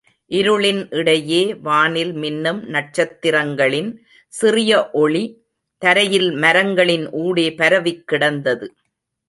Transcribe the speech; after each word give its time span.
இருளின் 0.31 0.87
இடையே 0.89 1.53
வானில் 1.53 2.13
மின்னும் 2.13 2.61
நட்சத்திரங்களின் 2.67 3.91
சிறிய 4.33 4.89
ஒளி, 4.93 5.23
தரையில் 5.81 6.31
மரங்களின் 6.31 7.05
ஊடே 7.11 7.49
பரவிக்கிடந்தது. 7.49 8.67